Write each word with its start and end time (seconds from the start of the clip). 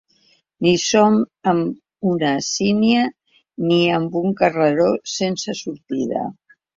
Ni 0.67 0.71
som 0.83 1.17
en 1.49 1.59
una 2.11 2.31
sínia 2.47 3.03
ni 3.65 3.77
en 3.99 4.07
un 4.23 4.33
carreró 4.39 4.89
sense 5.17 5.55
sortida. 5.61 6.23